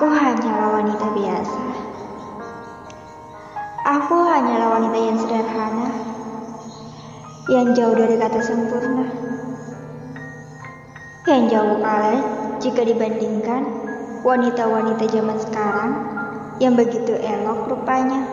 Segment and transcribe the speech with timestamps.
[0.00, 1.64] Aku hanyalah wanita biasa.
[3.84, 5.92] Aku hanyalah wanita yang sederhana,
[7.52, 9.12] yang jauh dari kata sempurna,
[11.28, 12.16] yang jauh kalah
[12.64, 13.68] jika dibandingkan
[14.24, 15.92] wanita-wanita zaman sekarang
[16.64, 18.24] yang begitu elok rupanya,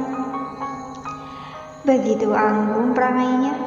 [1.83, 3.59] begitu anggun perangainya,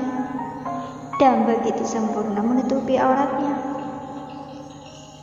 [1.21, 3.61] dan begitu sempurna menutupi auratnya.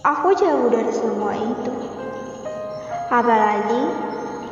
[0.05, 1.96] Aku jauh dari semua itu.
[3.07, 3.81] Apalagi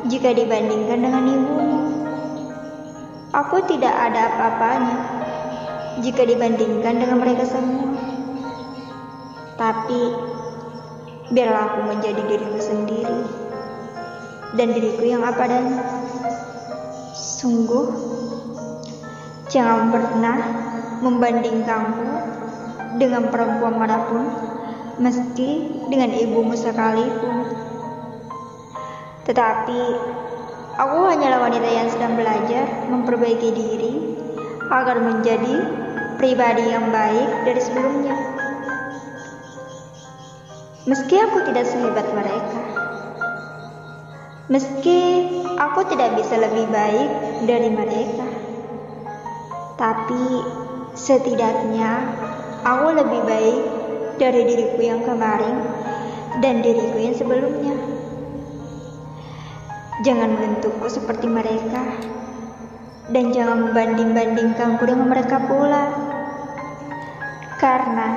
[0.07, 1.79] jika dibandingkan dengan ibumu.
[3.35, 4.97] Aku tidak ada apa-apanya
[5.99, 7.99] jika dibandingkan dengan mereka semua.
[9.59, 10.01] Tapi
[11.35, 13.19] biarlah aku menjadi diriku sendiri
[14.55, 15.83] dan diriku yang apa adanya.
[17.11, 17.91] Sungguh,
[19.51, 20.37] jangan pernah
[21.03, 22.07] membandingkanku
[23.03, 24.23] dengan perempuan mana pun,
[25.03, 27.35] meski dengan ibumu sekalipun.
[29.25, 29.81] Tetapi
[30.77, 33.93] aku hanyalah wanita yang sedang belajar memperbaiki diri
[34.69, 35.65] agar menjadi
[36.21, 38.15] pribadi yang baik dari sebelumnya.
[40.85, 42.61] Meski aku tidak sehebat mereka,
[44.53, 45.25] meski
[45.57, 47.09] aku tidak bisa lebih baik
[47.49, 48.29] dari mereka,
[49.81, 50.45] tapi
[50.93, 52.05] setidaknya
[52.61, 53.61] aku lebih baik
[54.21, 55.57] dari diriku yang kemarin
[56.45, 57.94] dan diriku yang sebelumnya.
[60.03, 61.79] Jangan bentukku seperti mereka
[63.07, 65.87] dan jangan membanding-bandingkanku dengan mereka pula.
[67.55, 68.09] Karena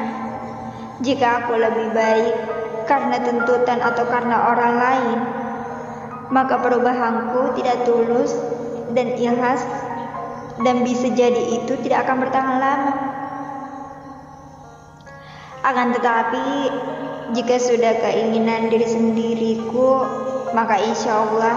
[0.98, 2.34] jika aku lebih baik
[2.90, 5.18] karena tuntutan atau karena orang lain,
[6.34, 8.34] maka perubahanku tidak tulus
[8.90, 9.62] dan ikhlas
[10.66, 12.94] dan bisa jadi itu tidak akan bertahan lama.
[15.62, 16.74] Akan tetapi,
[17.38, 21.56] jika sudah keinginan diri sendiriku maka insya Allah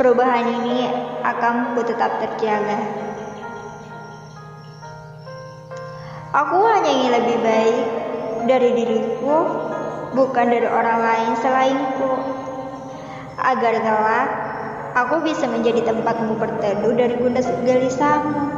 [0.00, 0.88] perubahan ini
[1.20, 2.80] akan ku tetap terjaga.
[6.32, 7.84] Aku hanya ingin lebih baik
[8.48, 9.36] dari diriku,
[10.16, 12.16] bukan dari orang lain selainku.
[13.44, 14.28] Agar kelak
[14.96, 18.56] aku bisa menjadi tempatmu berteduh dari bunda gelisahmu.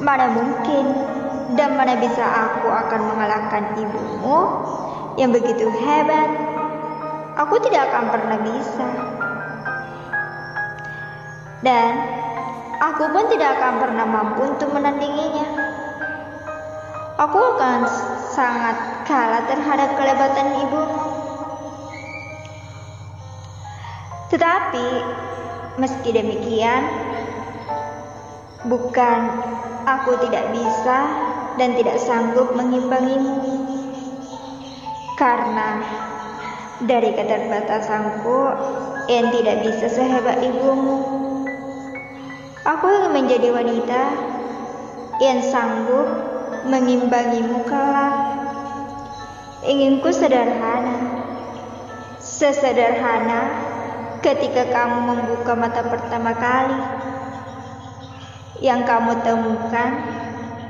[0.00, 0.96] Mana mungkin
[1.60, 4.64] dan mana bisa aku akan mengalahkan ibumu
[5.20, 6.52] yang begitu hebat
[7.36, 8.88] aku tidak akan pernah bisa.
[11.62, 11.90] Dan
[12.82, 15.46] aku pun tidak akan pernah mampu untuk menandinginya.
[17.22, 17.86] Aku akan
[18.34, 20.82] sangat kalah terhadap kelebatan ibu.
[24.34, 24.88] Tetapi
[25.78, 26.82] meski demikian,
[28.66, 29.30] bukan
[29.86, 30.98] aku tidak bisa
[31.60, 33.38] dan tidak sanggup mengimbangimu.
[35.14, 35.78] Karena
[36.82, 38.38] dari keterbatasanku
[39.06, 41.31] yang tidak bisa sehebat ibumu.
[42.62, 44.02] Aku ingin menjadi wanita
[45.18, 46.06] yang sanggup
[46.62, 48.38] mengimbangimu kelak.
[49.66, 51.26] Inginku sederhana,
[52.22, 53.50] sesederhana
[54.22, 56.78] ketika kamu membuka mata pertama kali.
[58.62, 59.90] Yang kamu temukan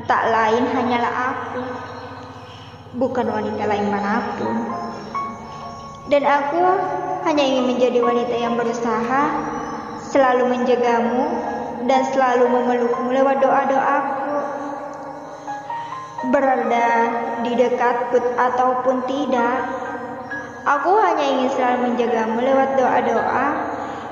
[0.09, 1.61] tak lain hanyalah aku,
[2.97, 4.57] bukan wanita lain mana pun.
[6.09, 6.65] Dan aku
[7.29, 9.23] hanya ingin menjadi wanita yang berusaha
[10.09, 11.52] selalu menjagamu
[11.87, 14.39] dan selalu memelukmu lewat doa-doaku.
[16.31, 16.89] Berada
[17.43, 19.67] di dekat put ataupun tidak,
[20.63, 23.47] aku hanya ingin selalu menjagamu lewat doa-doa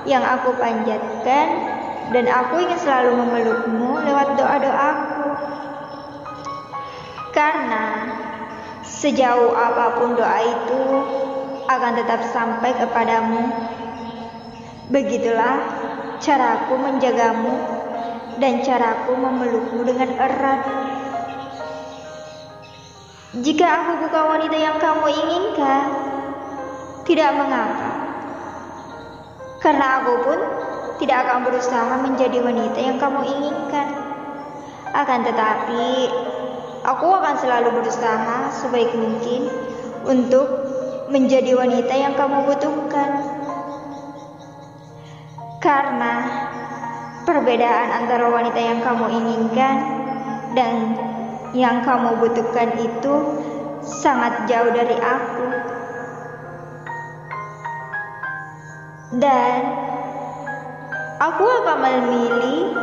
[0.09, 1.47] yang aku panjatkan
[2.11, 5.27] dan aku ingin selalu memelukmu lewat doa-doaku.
[7.31, 8.11] Karena
[8.83, 10.83] sejauh apa pun doa itu
[11.71, 13.47] akan tetap sampai kepadamu.
[14.91, 15.63] Begitulah
[16.21, 17.57] caraku menjagamu
[18.37, 20.61] dan caraku memelukmu dengan erat.
[23.41, 25.87] Jika aku bukan wanita yang kamu inginkan,
[27.09, 27.91] tidak mengapa.
[29.61, 30.39] Karena aku pun
[31.01, 33.89] tidak akan berusaha menjadi wanita yang kamu inginkan.
[34.91, 36.11] Akan tetapi,
[36.83, 39.47] aku akan selalu berusaha sebaik mungkin
[40.03, 40.49] untuk
[41.07, 43.30] menjadi wanita yang kamu butuhkan.
[45.71, 46.27] Karena
[47.23, 49.77] perbedaan antara wanita yang kamu inginkan
[50.59, 50.99] dan
[51.55, 53.15] yang kamu butuhkan itu
[53.79, 55.47] sangat jauh dari aku.
[59.23, 59.59] Dan
[61.23, 62.75] aku akan memilih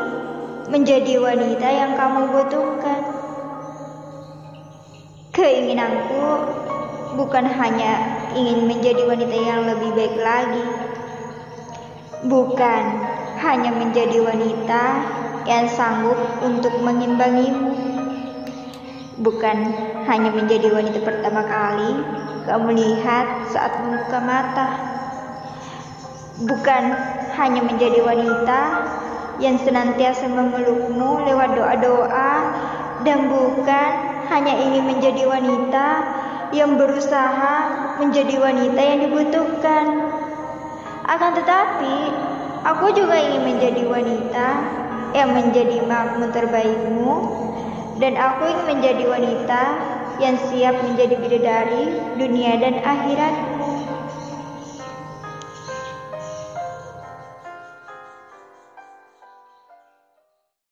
[0.71, 3.03] menjadi wanita yang kamu butuhkan.
[5.35, 6.23] Keinginanku
[7.19, 10.86] bukan hanya ingin menjadi wanita yang lebih baik lagi.
[12.27, 12.83] Bukan
[13.39, 14.83] hanya menjadi wanita
[15.47, 17.71] yang sanggup untuk mengimbangimu.
[19.23, 19.57] Bukan
[20.05, 21.91] hanya menjadi wanita pertama kali
[22.47, 24.67] kamu lihat saat membuka mata.
[26.47, 26.83] Bukan
[27.35, 28.61] hanya menjadi wanita
[29.43, 32.33] yang senantiasa memelukmu lewat doa-doa
[33.03, 33.91] dan bukan
[34.31, 35.87] hanya ingin menjadi wanita
[36.55, 37.55] yang berusaha
[37.99, 40.06] menjadi wanita yang dibutuhkan.
[41.07, 42.11] Akan tetapi,
[42.67, 44.47] aku juga ingin menjadi wanita
[45.15, 47.13] yang menjadi makmum terbaikmu
[48.03, 49.61] dan aku ingin menjadi wanita
[50.19, 53.35] yang siap menjadi bidadari dunia dan akhirat.